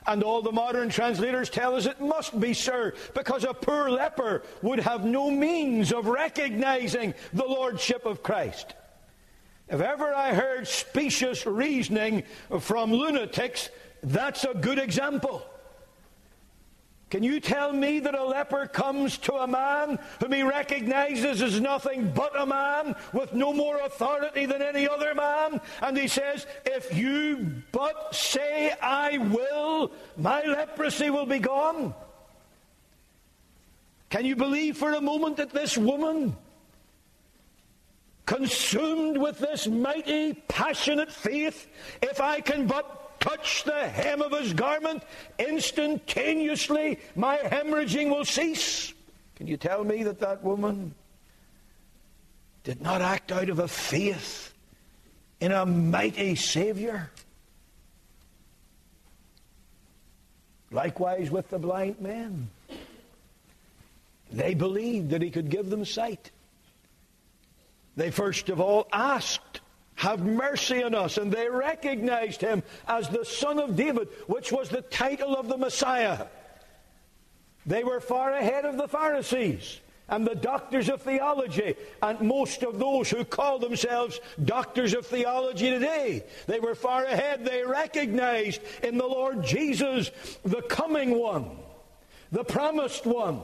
And 0.08 0.24
all 0.24 0.42
the 0.42 0.52
modern 0.52 0.90
translators 0.90 1.50
tell 1.50 1.76
us 1.76 1.86
it 1.86 2.00
must 2.00 2.40
be 2.40 2.54
Sir, 2.54 2.94
because 3.14 3.44
a 3.44 3.54
poor 3.54 3.90
leper 3.90 4.44
would 4.62 4.80
have 4.80 5.04
no 5.04 5.30
means 5.30 5.92
of 5.92 6.08
recognizing 6.08 7.14
the 7.34 7.46
Lordship 7.46 8.06
of 8.06 8.24
Christ. 8.24 8.74
If 9.68 9.80
ever 9.80 10.14
I 10.14 10.34
heard 10.34 10.68
specious 10.68 11.46
reasoning 11.46 12.24
from 12.60 12.92
lunatics, 12.92 13.70
that's 14.04 14.44
a 14.44 14.54
good 14.54 14.80
example. 14.80 15.46
Can 17.12 17.24
you 17.24 17.42
tell 17.42 17.74
me 17.74 18.00
that 18.00 18.16
a 18.16 18.24
leper 18.24 18.68
comes 18.68 19.18
to 19.20 19.34
a 19.34 19.46
man 19.46 20.00
whom 20.22 20.32
he 20.32 20.44
recognizes 20.44 21.42
as 21.42 21.60
nothing 21.60 22.10
but 22.10 22.40
a 22.40 22.46
man 22.46 22.96
with 23.12 23.34
no 23.34 23.52
more 23.52 23.78
authority 23.80 24.46
than 24.46 24.62
any 24.62 24.88
other 24.88 25.14
man? 25.14 25.60
And 25.82 25.98
he 25.98 26.08
says, 26.08 26.48
If 26.66 26.96
you 26.96 27.64
but 27.74 28.16
say, 28.16 28.74
I 28.82 29.18
will, 29.18 29.92
my 30.16 30.42
leprosy 30.44 31.10
will 31.10 31.26
be 31.26 31.40
gone. 31.40 31.94
Can 34.10 34.24
you 34.24 34.38
believe 34.38 34.78
for 34.78 34.94
a 34.94 35.02
moment 35.02 35.36
that 35.36 35.52
this 35.52 35.78
woman, 35.78 36.38
consumed 38.26 39.18
with 39.18 39.38
this 39.40 39.68
mighty, 39.68 40.34
passionate 40.48 41.12
faith, 41.12 41.68
if 42.02 42.22
I 42.22 42.40
can 42.40 42.68
but 42.68 43.01
touch 43.22 43.64
the 43.64 43.88
hem 43.88 44.22
of 44.22 44.34
his 44.34 44.52
garment, 44.52 45.04
instantaneously 45.40 47.00
my 47.16 47.38
hemorrhaging 47.38 48.10
will 48.10 48.26
cease. 48.26 48.94
Can 49.36 49.48
you 49.48 49.56
tell 49.56 49.86
me 49.86 50.04
that 50.04 50.20
that 50.20 50.44
woman 50.44 50.94
did 52.66 52.82
not 52.82 53.02
act 53.02 53.32
out 53.32 53.50
of 53.50 53.60
a 53.60 53.68
faith 53.68 54.54
in 55.40 55.54
a 55.54 55.66
mighty 55.66 56.36
Savior? 56.36 57.10
Likewise 60.72 61.32
with 61.32 61.50
the 61.50 61.60
blind 61.60 62.02
man. 62.02 62.50
They 64.32 64.54
believed 64.54 65.10
that 65.12 65.22
he 65.22 65.30
could 65.30 65.50
give 65.50 65.70
them 65.70 65.86
sight. 65.86 66.32
They 67.98 68.12
first 68.12 68.50
of 68.50 68.62
all 68.62 68.88
asked 68.94 69.61
have 70.02 70.26
mercy 70.26 70.82
on 70.82 70.96
us. 70.96 71.20
And 71.20 71.32
they 71.32 71.48
recognized 71.48 72.42
him 72.42 72.64
as 72.88 73.08
the 73.08 73.24
Son 73.24 73.60
of 73.60 73.76
David, 73.76 74.08
which 74.26 74.52
was 74.52 74.68
the 74.68 74.82
title 74.82 75.36
of 75.36 75.48
the 75.48 75.58
Messiah. 75.58 76.26
They 77.68 77.84
were 77.84 78.00
far 78.00 78.34
ahead 78.34 78.66
of 78.66 78.78
the 78.78 78.88
Pharisees 78.88 79.80
and 80.10 80.26
the 80.26 80.36
doctors 80.36 80.90
of 80.90 81.04
theology, 81.04 81.76
and 82.02 82.20
most 82.20 82.64
of 82.64 82.80
those 82.80 83.12
who 83.12 83.24
call 83.24 83.60
themselves 83.60 84.20
doctors 84.44 84.96
of 84.96 85.06
theology 85.06 85.70
today. 85.70 86.24
They 86.48 86.60
were 86.60 86.76
far 86.76 87.06
ahead. 87.06 87.46
They 87.46 87.64
recognized 87.64 88.60
in 88.82 88.98
the 88.98 89.06
Lord 89.06 89.44
Jesus 89.46 90.10
the 90.44 90.64
coming 90.64 91.18
one, 91.18 91.60
the 92.32 92.44
promised 92.44 93.06
one, 93.06 93.40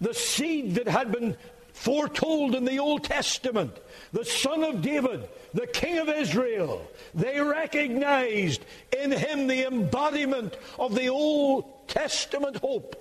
the 0.00 0.14
seed 0.14 0.76
that 0.76 0.88
had 0.88 1.10
been 1.10 1.36
foretold 1.72 2.54
in 2.54 2.64
the 2.64 2.78
Old 2.78 3.02
Testament, 3.02 3.76
the 4.12 4.24
Son 4.24 4.62
of 4.62 4.82
David, 4.82 5.28
the 5.54 5.66
King 5.66 5.98
of 5.98 6.08
Israel. 6.08 6.86
They 7.14 7.40
recognized 7.40 8.64
in 8.96 9.12
him 9.12 9.46
the 9.46 9.66
embodiment 9.66 10.56
of 10.78 10.94
the 10.94 11.08
Old 11.08 11.88
Testament 11.88 12.56
hope. 12.56 12.96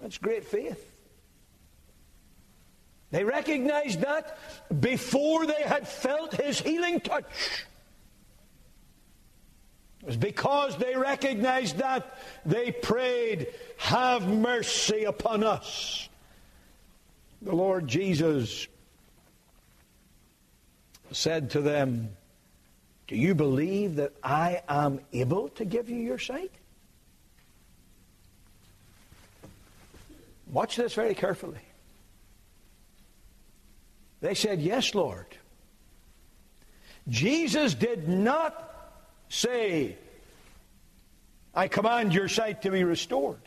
That's 0.00 0.18
great 0.18 0.44
faith. 0.44 0.88
They 3.10 3.24
recognized 3.24 4.00
that 4.00 4.38
before 4.80 5.46
they 5.46 5.62
had 5.62 5.86
felt 5.86 6.32
his 6.34 6.60
healing 6.60 7.00
touch. 7.00 7.66
It 10.00 10.06
was 10.06 10.16
because 10.16 10.76
they 10.78 10.96
recognized 10.96 11.78
that 11.78 12.18
they 12.44 12.72
prayed, 12.72 13.48
Have 13.76 14.26
mercy 14.26 15.04
upon 15.04 15.44
us. 15.44 16.08
The 17.42 17.54
Lord 17.54 17.86
Jesus 17.86 18.66
said 21.12 21.50
to 21.50 21.60
them, 21.60 22.16
Do 23.06 23.16
you 23.16 23.34
believe 23.34 23.96
that 23.96 24.12
I 24.22 24.62
am 24.68 25.00
able 25.12 25.48
to 25.50 25.64
give 25.64 25.88
you 25.88 25.96
your 25.96 26.18
sight? 26.18 26.52
Watch 30.50 30.76
this 30.76 30.94
very 30.94 31.14
carefully. 31.14 31.60
They 34.20 34.34
said, 34.34 34.60
Yes, 34.60 34.94
Lord. 34.94 35.26
Jesus 37.08 37.74
did 37.74 38.08
not 38.08 38.68
say, 39.28 39.96
I 41.54 41.68
command 41.68 42.14
your 42.14 42.28
sight 42.28 42.62
to 42.62 42.70
be 42.70 42.84
restored. 42.84 43.40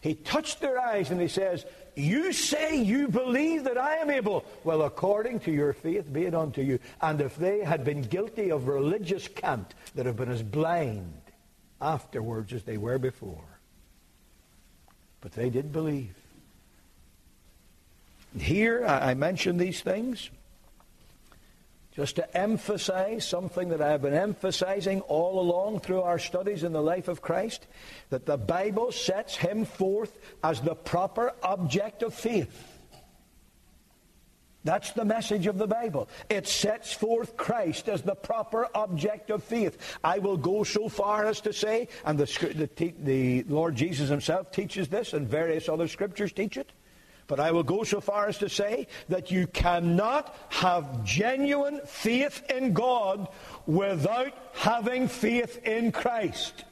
He 0.00 0.14
touched 0.14 0.60
their 0.60 0.78
eyes 0.80 1.10
and 1.10 1.20
he 1.20 1.28
says, 1.28 1.64
you 1.96 2.32
say 2.32 2.80
you 2.80 3.08
believe 3.08 3.64
that 3.64 3.76
I 3.76 3.96
am 3.96 4.10
able. 4.10 4.44
Well, 4.62 4.82
according 4.82 5.40
to 5.40 5.50
your 5.50 5.72
faith, 5.72 6.12
be 6.12 6.26
it 6.26 6.34
unto 6.34 6.62
you. 6.62 6.78
And 7.00 7.20
if 7.20 7.36
they 7.36 7.64
had 7.64 7.84
been 7.84 8.02
guilty 8.02 8.52
of 8.52 8.68
religious 8.68 9.26
cant, 9.26 9.74
they'd 9.94 10.06
have 10.06 10.16
been 10.16 10.30
as 10.30 10.42
blind 10.42 11.20
afterwards 11.80 12.52
as 12.52 12.62
they 12.62 12.76
were 12.76 12.98
before. 12.98 13.44
But 15.20 15.32
they 15.32 15.50
did 15.50 15.72
believe. 15.72 16.14
Here, 18.38 18.86
I 18.86 19.14
mention 19.14 19.56
these 19.56 19.80
things 19.80 20.30
just 21.98 22.14
to 22.14 22.36
emphasize 22.36 23.26
something 23.26 23.70
that 23.70 23.82
I 23.82 23.90
have 23.90 24.02
been 24.02 24.14
emphasizing 24.14 25.00
all 25.00 25.40
along 25.40 25.80
through 25.80 26.02
our 26.02 26.20
studies 26.20 26.62
in 26.62 26.70
the 26.70 26.80
life 26.80 27.08
of 27.08 27.20
Christ 27.20 27.66
that 28.10 28.24
the 28.24 28.36
Bible 28.36 28.92
sets 28.92 29.34
him 29.34 29.64
forth 29.64 30.16
as 30.44 30.60
the 30.60 30.76
proper 30.76 31.32
object 31.42 32.04
of 32.04 32.14
faith. 32.14 32.78
That's 34.62 34.92
the 34.92 35.04
message 35.04 35.48
of 35.48 35.58
the 35.58 35.66
Bible. 35.66 36.08
It 36.30 36.46
sets 36.46 36.92
forth 36.92 37.36
Christ 37.36 37.88
as 37.88 38.02
the 38.02 38.14
proper 38.14 38.68
object 38.76 39.30
of 39.30 39.42
faith. 39.42 39.98
I 40.04 40.20
will 40.20 40.36
go 40.36 40.62
so 40.62 40.88
far 40.88 41.26
as 41.26 41.40
to 41.40 41.52
say, 41.52 41.88
and 42.04 42.16
the, 42.16 42.68
the, 42.76 42.94
the 43.00 43.42
Lord 43.52 43.74
Jesus 43.74 44.08
himself 44.08 44.52
teaches 44.52 44.86
this, 44.86 45.14
and 45.14 45.26
various 45.26 45.68
other 45.68 45.88
scriptures 45.88 46.30
teach 46.30 46.58
it, 46.58 46.70
but 47.28 47.38
I 47.38 47.52
will 47.52 47.62
go 47.62 47.84
so 47.84 48.00
far 48.00 48.26
as 48.26 48.38
to 48.38 48.48
say 48.48 48.88
that 49.08 49.30
you 49.30 49.46
cannot 49.46 50.34
have 50.48 51.04
genuine 51.04 51.80
faith 51.84 52.42
in 52.50 52.72
God 52.72 53.28
without 53.66 54.32
having 54.54 55.06
faith 55.06 55.64
in 55.64 55.92
Christ. 55.92 56.64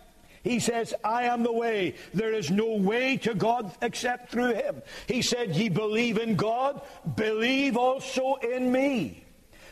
He 0.43 0.59
says, 0.59 0.95
I 1.05 1.25
am 1.25 1.43
the 1.43 1.53
way. 1.53 1.95
There 2.15 2.33
is 2.33 2.51
no 2.51 2.77
way 2.77 3.19
to 3.19 3.35
God 3.35 3.71
except 3.83 4.31
through 4.31 4.55
him. 4.55 4.83
He 5.07 5.21
said, 5.21 5.55
Ye 5.55 5.69
believe 5.69 6.19
in 6.19 6.37
God, 6.37 6.81
believe 7.17 7.77
also 7.77 8.37
in 8.37 8.73
me. 8.73 9.26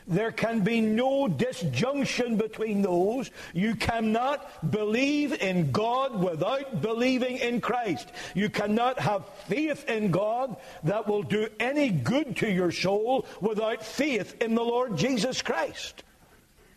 There 0.07 0.33
can 0.33 0.61
be 0.61 0.83
no 0.83 1.29
disjunction 1.29 2.37
between 2.37 2.83
those. 2.83 3.31
You 3.55 3.75
cannot 3.75 4.71
believe 4.71 5.33
in 5.33 5.71
God 5.71 6.23
without 6.23 6.83
believing 6.83 7.38
in 7.38 7.62
Christ. 7.62 8.12
You 8.35 8.51
cannot 8.51 8.99
have 8.99 9.27
faith 9.49 9.88
in 9.88 10.11
God 10.11 10.57
that 10.83 11.09
will 11.09 11.23
do 11.23 11.49
any 11.59 11.88
good 11.88 12.37
to 12.38 12.51
your 12.51 12.71
soul 12.71 13.27
without 13.40 13.83
faith 13.83 14.43
in 14.43 14.55
the 14.55 14.64
Lord 14.64 14.99
Jesus 14.99 15.40
Christ. 15.40 16.03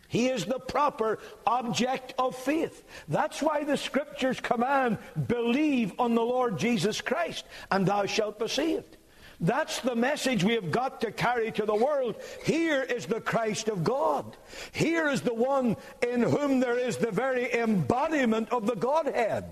He 0.08 0.28
is 0.28 0.46
the 0.46 0.58
proper 0.58 1.18
object 1.46 2.14
of 2.18 2.34
faith. 2.34 2.82
That's 3.08 3.42
why 3.42 3.64
the 3.64 3.76
scriptures 3.76 4.40
command, 4.40 4.96
believe 5.26 5.92
on 5.98 6.14
the 6.14 6.22
Lord 6.22 6.58
Jesus 6.58 7.02
Christ, 7.02 7.44
and 7.70 7.86
thou 7.86 8.06
shalt 8.06 8.38
be 8.38 8.48
saved. 8.48 8.97
That's 9.40 9.80
the 9.80 9.94
message 9.94 10.42
we 10.42 10.54
have 10.54 10.72
got 10.72 11.00
to 11.02 11.12
carry 11.12 11.52
to 11.52 11.64
the 11.64 11.74
world. 11.74 12.16
Here 12.44 12.82
is 12.82 13.06
the 13.06 13.20
Christ 13.20 13.68
of 13.68 13.84
God. 13.84 14.36
Here 14.72 15.08
is 15.08 15.20
the 15.20 15.34
one 15.34 15.76
in 16.06 16.22
whom 16.22 16.58
there 16.58 16.78
is 16.78 16.96
the 16.96 17.12
very 17.12 17.52
embodiment 17.54 18.50
of 18.50 18.66
the 18.66 18.74
Godhead. 18.74 19.44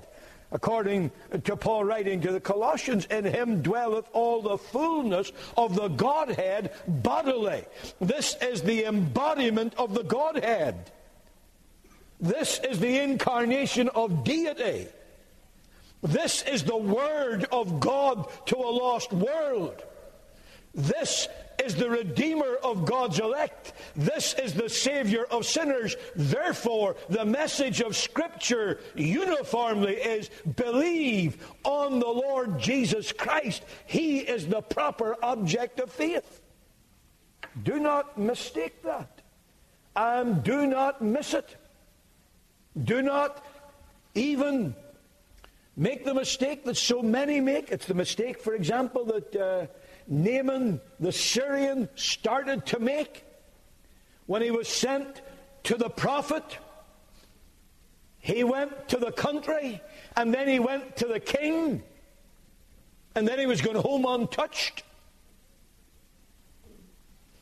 According 0.51 1.11
to 1.45 1.57
Paul 1.57 1.85
writing 1.85 2.21
to 2.23 2.33
the 2.33 2.41
Colossians, 2.41 3.05
in 3.07 3.25
him 3.25 3.63
dwelleth 3.63 4.09
all 4.13 4.43
the 4.43 4.59
fullness 4.59 5.33
of 5.57 5.75
the 5.77 5.89
Godhead 5.89 6.73
bodily. 6.87 7.65
This 8.01 8.37
is 8.41 8.63
the 8.63 8.85
embodiment 8.85 9.75
of 9.77 9.95
the 9.95 10.05
Godhead. 10.05 10.91
This 12.21 12.61
is 12.61 12.81
the 12.81 12.99
incarnation 13.01 13.89
of 13.91 14.25
deity. 14.25 14.89
This 16.07 16.43
is 16.43 16.63
the 16.63 16.77
Word 16.77 17.47
of 17.51 17.81
God 17.81 18.29
to 18.47 18.57
a 18.57 18.71
lost 18.71 19.13
world. 19.13 19.83
This 20.73 21.27
is 21.65 21.75
the 21.75 21.91
Redeemer 21.91 22.57
of 22.63 22.85
God's 22.85 23.19
elect. 23.19 23.73
This 23.97 24.35
is 24.35 24.55
the 24.55 24.69
Savior 24.69 25.25
of 25.25 25.47
sinners. 25.47 25.97
Therefore, 26.15 26.97
the 27.09 27.25
message 27.25 27.81
of 27.81 27.97
Scripture 27.97 28.79
uniformly 28.95 29.95
is 29.95 30.31
believe 30.57 31.45
on 31.65 31.99
the 31.99 32.07
Lord 32.07 32.61
Jesus 32.61 33.11
Christ. 33.11 33.65
He 33.87 34.19
is 34.19 34.47
the 34.47 34.63
proper 34.63 35.17
object 35.25 35.81
of 35.81 35.91
faith. 35.91 36.41
Do 37.63 37.81
not 37.81 38.17
mistake 38.17 38.83
that. 38.83 39.23
And 39.97 40.45
do 40.45 40.67
not 40.67 41.03
miss 41.03 41.35
it. 41.35 41.57
Do 42.85 43.01
not 43.01 43.45
even 44.15 44.77
make 45.77 46.05
the 46.05 46.15
mistake 46.15 46.65
that 46.65 46.77
so 46.77 47.03
many 47.03 47.41
make. 47.41 47.71
It's 47.71 47.87
the 47.87 47.95
mistake, 47.95 48.41
for 48.41 48.55
example, 48.55 49.05
that. 49.07 49.37
Uh, 49.37 49.67
Naaman 50.09 50.81
the 51.01 51.13
Syrian 51.13 51.89
started 51.95 52.67
to 52.67 52.79
make 52.79 53.25
when 54.27 54.43
he 54.43 54.51
was 54.51 54.69
sent 54.69 55.23
to 55.65 55.77
the 55.77 55.91
prophet. 55.91 56.59
He 58.19 58.45
went 58.45 58.89
to 58.89 58.99
the 58.99 59.13
country 59.13 59.81
and 60.17 60.33
then 60.33 60.49
he 60.49 60.59
went 60.59 60.97
to 60.97 61.07
the 61.07 61.21
king 61.21 61.83
and 63.15 63.27
then 63.27 63.39
he 63.39 63.47
was 63.47 63.61
going 63.61 63.77
home 63.77 64.05
untouched. 64.07 64.83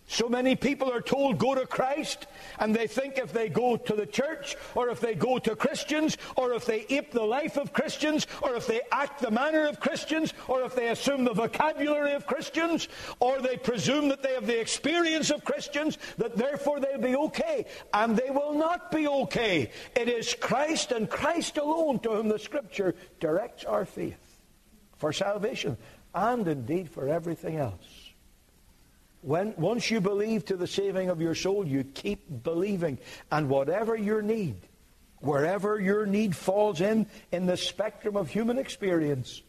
So 0.06 0.28
many 0.28 0.54
people 0.54 0.92
are 0.92 1.00
told 1.00 1.38
go 1.38 1.54
to 1.54 1.66
Christ, 1.66 2.26
and 2.58 2.76
they 2.76 2.86
think 2.86 3.16
if 3.16 3.32
they 3.32 3.48
go 3.48 3.76
to 3.76 3.94
the 3.94 4.04
church, 4.04 4.54
or 4.74 4.90
if 4.90 5.00
they 5.00 5.14
go 5.14 5.38
to 5.38 5.56
Christians, 5.56 6.18
or 6.36 6.52
if 6.52 6.66
they 6.66 6.84
ape 6.90 7.10
the 7.10 7.22
life 7.22 7.56
of 7.56 7.72
Christians, 7.72 8.26
or 8.42 8.54
if 8.54 8.66
they 8.66 8.82
act 8.92 9.22
the 9.22 9.30
manner 9.30 9.66
of 9.66 9.80
Christians, 9.80 10.34
or 10.46 10.62
if 10.62 10.74
they 10.74 10.88
assume 10.88 11.24
the 11.24 11.32
vocabulary 11.32 12.12
of 12.12 12.26
Christians, 12.26 12.88
or 13.18 13.40
they 13.40 13.56
presume 13.56 14.08
that 14.08 14.22
they 14.22 14.34
have 14.34 14.46
the 14.46 14.60
experience 14.60 15.30
of 15.30 15.44
Christians, 15.44 15.96
that 16.18 16.36
therefore 16.36 16.80
they'll 16.80 17.00
be 17.00 17.16
okay. 17.16 17.64
And 17.94 18.14
they 18.14 18.30
will 18.30 18.54
not 18.54 18.90
be 18.90 19.08
okay. 19.08 19.70
It 19.96 20.08
is 20.08 20.34
Christ 20.34 20.92
and 20.92 21.08
Christ 21.08 21.56
alone 21.56 21.98
to 22.00 22.10
whom 22.10 22.28
the 22.28 22.38
Scripture 22.38 22.94
directs 23.20 23.64
our 23.64 23.86
faith 23.86 24.20
for 24.98 25.14
salvation, 25.14 25.78
and 26.14 26.46
indeed 26.46 26.90
for 26.90 27.08
everything 27.08 27.56
else. 27.56 28.03
When, 29.24 29.54
once 29.56 29.90
you 29.90 30.02
believe 30.02 30.44
to 30.46 30.56
the 30.56 30.66
saving 30.66 31.08
of 31.08 31.18
your 31.18 31.34
soul, 31.34 31.66
you 31.66 31.82
keep 31.82 32.42
believing. 32.42 32.98
And 33.32 33.48
whatever 33.48 33.96
your 33.96 34.20
need, 34.20 34.56
wherever 35.20 35.80
your 35.80 36.04
need 36.04 36.36
falls 36.36 36.82
in, 36.82 37.06
in 37.32 37.46
the 37.46 37.56
spectrum 37.56 38.18
of 38.18 38.28
human 38.28 38.58
experience, 38.58 39.40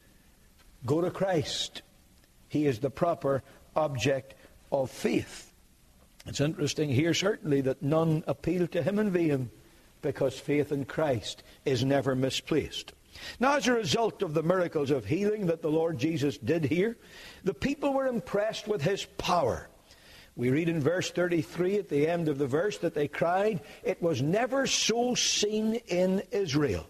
go 0.85 1.01
to 1.01 1.11
Christ. 1.11 1.81
He 2.47 2.67
is 2.67 2.79
the 2.79 2.89
proper 2.89 3.43
object 3.75 4.35
of 4.71 4.89
faith. 4.89 5.51
It's 6.25 6.39
interesting 6.39 6.89
here, 6.89 7.13
certainly, 7.13 7.59
that 7.61 7.83
none 7.83 8.23
appeal 8.27 8.67
to 8.67 8.81
him 8.81 8.97
in 8.97 9.11
vain 9.11 9.49
because 10.01 10.39
faith 10.39 10.71
in 10.71 10.85
Christ 10.85 11.43
is 11.65 11.83
never 11.83 12.15
misplaced. 12.15 12.93
Now, 13.39 13.57
as 13.57 13.67
a 13.67 13.73
result 13.73 14.21
of 14.21 14.33
the 14.33 14.43
miracles 14.43 14.91
of 14.91 15.05
healing 15.05 15.47
that 15.47 15.61
the 15.61 15.69
Lord 15.69 15.97
Jesus 15.97 16.37
did 16.37 16.65
here, 16.65 16.97
the 17.43 17.53
people 17.53 17.93
were 17.93 18.07
impressed 18.07 18.67
with 18.67 18.81
his 18.81 19.05
power. 19.17 19.69
We 20.35 20.49
read 20.49 20.67
in 20.67 20.81
verse 20.81 21.11
33 21.11 21.77
at 21.77 21.89
the 21.89 22.07
end 22.07 22.27
of 22.27 22.37
the 22.37 22.47
verse 22.47 22.77
that 22.79 22.93
they 22.93 23.07
cried, 23.07 23.61
It 23.83 24.01
was 24.01 24.21
never 24.21 24.67
so 24.67 25.15
seen 25.15 25.75
in 25.87 26.23
Israel. 26.31 26.85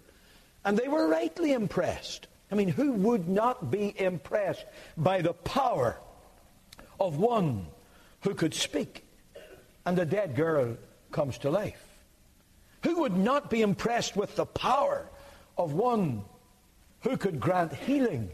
And 0.64 0.78
they 0.78 0.88
were 0.88 1.08
rightly 1.08 1.54
impressed. 1.54 2.28
I 2.52 2.56
mean, 2.56 2.70
who 2.70 2.94
would 2.94 3.28
not 3.28 3.70
be 3.70 3.94
impressed 4.00 4.66
by 4.98 5.22
the 5.22 5.34
power 5.34 6.00
of 7.00 7.18
one 7.18 7.68
who 8.22 8.34
could 8.34 8.54
speak 8.54 9.06
and 9.86 9.98
a 10.00 10.06
dead 10.06 10.36
girl 10.36 10.78
comes 11.12 11.38
to 11.40 11.52
life? 11.52 11.82
Who 12.84 13.02
would 13.02 13.18
not 13.18 13.50
be 13.50 13.62
impressed 13.62 14.16
with 14.16 14.36
the 14.36 14.46
power 14.46 15.08
of 15.58 15.74
one 15.74 16.24
who 17.02 17.18
could 17.18 17.40
grant 17.40 17.74
healing 17.74 18.32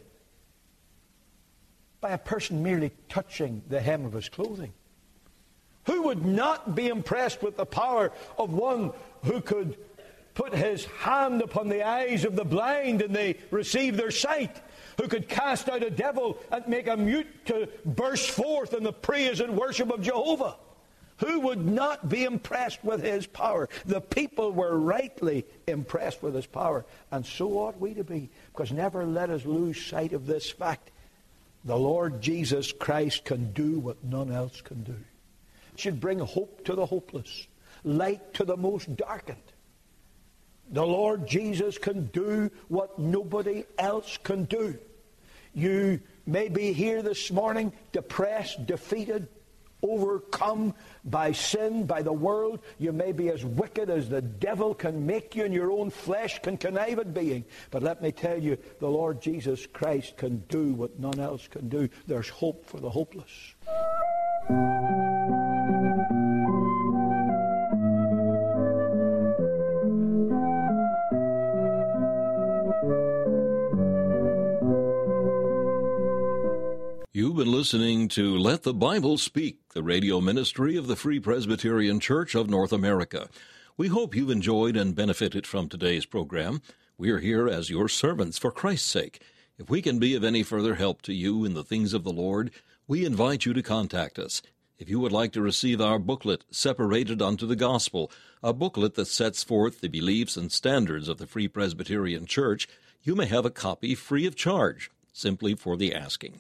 by 2.00 2.12
a 2.12 2.18
person 2.18 2.64
merely 2.64 2.92
touching 3.10 3.62
the 3.68 3.80
hem 3.80 4.06
of 4.06 4.14
his 4.14 4.30
clothing? 4.30 4.74
Who 5.86 6.04
would 6.04 6.26
not 6.26 6.76
be 6.76 6.88
impressed 6.88 7.42
with 7.42 7.58
the 7.58 7.66
power 7.66 8.12
of 8.38 8.54
one 8.54 8.92
who 9.24 9.42
could 9.42 9.78
put 10.34 10.54
his 10.54 10.86
hand 10.86 11.42
upon 11.42 11.70
the 11.70 11.86
eyes 11.86 12.24
of 12.24 12.36
the 12.36 12.46
blind 12.46 13.02
and 13.02 13.16
they 13.16 13.38
receive 13.50 13.98
their 13.98 14.12
sight? 14.12 14.62
Who 15.00 15.08
could 15.08 15.28
cast 15.28 15.70
out 15.70 15.84
a 15.84 15.90
devil 15.90 16.38
and 16.52 16.68
make 16.68 16.88
a 16.88 16.98
mute 16.98 17.46
to 17.48 17.68
burst 17.86 18.30
forth 18.30 18.74
in 18.74 18.84
the 18.84 18.94
praise 18.94 19.40
and 19.40 19.58
worship 19.58 19.92
of 19.92 20.02
Jehovah? 20.02 20.56
Who 21.22 21.42
would 21.42 21.64
not 21.64 22.10
be 22.10 22.24
impressed 22.24 22.84
with 22.84 23.04
his 23.04 23.28
power? 23.28 23.70
The 23.86 24.02
people 24.02 24.52
were 24.52 24.78
rightly 24.78 25.46
impressed 25.68 26.24
with 26.24 26.34
his 26.34 26.48
power, 26.48 26.84
and 27.12 27.24
so 27.26 27.60
ought 27.60 27.80
we 27.80 27.94
to 27.94 28.04
be, 28.04 28.30
because 28.52 28.72
never 28.72 29.06
let 29.06 29.30
us 29.30 29.46
lose 29.46 29.86
sight 29.86 30.14
of 30.14 30.26
this 30.26 30.50
fact. 30.50 30.90
The 31.64 31.78
Lord 31.78 32.22
Jesus 32.22 32.72
Christ 32.72 33.24
can 33.24 33.52
do 33.54 33.80
what 33.80 34.04
none 34.04 34.32
else 34.32 34.62
can 34.62 34.82
do. 34.82 34.96
It 35.74 35.80
should 35.80 36.00
bring 36.00 36.18
hope 36.18 36.66
to 36.66 36.74
the 36.74 36.88
hopeless, 36.88 37.48
light 37.84 38.34
to 38.36 38.44
the 38.44 38.58
most 38.58 38.96
darkened. 38.96 39.38
The 40.72 40.86
Lord 40.86 41.28
Jesus 41.28 41.78
can 41.78 42.08
do 42.08 42.50
what 42.68 42.98
nobody 42.98 43.66
else 43.78 44.18
can 44.18 44.46
do. 44.46 44.80
You 45.54 46.00
may 46.26 46.50
be 46.50 46.74
here 46.74 47.04
this 47.04 47.30
morning 47.30 47.74
depressed, 47.92 48.66
defeated, 48.66 49.28
overcome 49.82 50.74
by 51.06 51.32
sin, 51.32 51.86
by 51.86 52.02
the 52.02 52.14
world. 52.14 52.60
You 52.78 52.92
may 52.92 53.12
be 53.12 53.30
as 53.30 53.44
wicked 53.46 53.90
as 53.90 54.10
the 54.10 54.22
devil 54.22 54.74
can 54.74 55.06
make 55.06 55.36
you 55.36 55.46
and 55.46 55.54
your 55.54 55.72
own 55.72 55.90
flesh 55.90 56.42
can 56.42 56.58
connive 56.58 57.00
at 57.00 57.14
being. 57.14 57.46
But 57.70 57.84
let 57.84 58.02
me 58.02 58.12
tell 58.12 58.38
you, 58.38 58.58
the 58.80 58.90
Lord 58.90 59.22
Jesus 59.22 59.66
Christ 59.66 60.18
can 60.18 60.44
do 60.50 60.74
what 60.74 61.00
none 61.00 61.20
else 61.20 61.48
can 61.48 61.70
do. 61.70 61.90
There's 62.08 62.30
hope 62.30 62.66
for 62.66 62.80
the 62.80 62.90
hopeless. 62.90 63.56
Been 77.42 77.52
listening 77.52 78.08
to 78.08 78.38
Let 78.38 78.62
the 78.62 78.74
Bible 78.74 79.18
Speak 79.18 79.70
the 79.70 79.82
radio 79.82 80.22
ministry 80.22 80.78
of 80.78 80.86
the 80.86 80.96
Free 80.96 81.20
Presbyterian 81.20 82.00
Church 82.00 82.36
of 82.36 82.52
North 82.52 82.72
America. 82.72 83.30
We 83.76 83.88
hope 83.88 84.16
you've 84.16 84.30
enjoyed 84.30 84.78
and 84.78 84.94
benefited 84.94 85.48
from 85.48 85.68
today's 85.68 86.06
program. 86.06 86.62
We 87.00 87.10
are 87.10 87.18
here 87.18 87.48
as 87.48 87.72
your 87.72 87.90
servants 87.90 88.38
for 88.38 88.52
Christ's 88.52 88.92
sake. 88.92 89.24
If 89.58 89.72
we 89.72 89.82
can 89.82 89.98
be 89.98 90.14
of 90.14 90.24
any 90.24 90.44
further 90.44 90.76
help 90.76 91.02
to 91.02 91.16
you 91.16 91.44
in 91.44 91.56
the 91.56 91.64
things 91.64 91.96
of 91.96 92.04
the 92.04 92.12
Lord, 92.12 92.52
we 92.88 93.06
invite 93.06 93.44
you 93.44 93.54
to 93.54 93.64
contact 93.64 94.20
us. 94.20 94.44
If 94.78 94.88
you 94.88 95.00
would 95.00 95.12
like 95.12 95.32
to 95.32 95.42
receive 95.42 95.82
our 95.82 95.98
booklet, 95.98 96.44
Separated 96.52 97.24
unto 97.24 97.48
the 97.48 97.56
Gospel, 97.56 98.12
a 98.44 98.54
booklet 98.54 98.94
that 98.94 99.08
sets 99.08 99.44
forth 99.44 99.82
the 99.82 99.88
beliefs 99.88 100.38
and 100.38 100.52
standards 100.52 101.08
of 101.08 101.18
the 101.18 101.26
Free 101.26 101.48
Presbyterian 101.48 102.28
Church, 102.28 102.68
you 103.02 103.16
may 103.16 103.26
have 103.26 103.48
a 103.48 103.50
copy 103.50 103.96
free 103.96 104.28
of 104.28 104.36
charge, 104.36 104.92
simply 105.12 105.56
for 105.56 105.76
the 105.76 105.96
asking. 105.96 106.40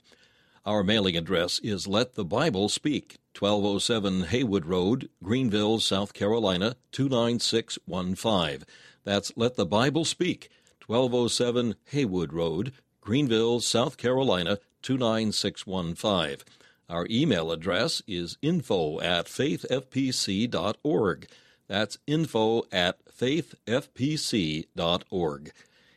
Our 0.63 0.83
mailing 0.83 1.17
address 1.17 1.57
is 1.63 1.87
Let 1.87 2.13
the 2.13 2.23
Bible 2.23 2.69
Speak, 2.69 3.17
1207 3.35 4.25
Haywood 4.25 4.67
Road, 4.67 5.09
Greenville, 5.23 5.79
South 5.79 6.13
Carolina, 6.13 6.75
29615. 6.91 8.67
That's 9.03 9.31
Let 9.35 9.55
the 9.55 9.65
Bible 9.65 10.05
Speak, 10.05 10.51
1207 10.85 11.73
Haywood 11.85 12.31
Road, 12.31 12.73
Greenville, 13.01 13.59
South 13.59 13.97
Carolina, 13.97 14.59
29615. 14.83 16.45
Our 16.87 17.07
email 17.09 17.51
address 17.51 18.03
is 18.05 18.37
info 18.43 19.01
at 19.01 19.25
faithfpc.org. 19.25 21.27
That's 21.67 21.97
info 22.05 22.63
at 22.71 23.03
faithfpc.org. 23.05 25.51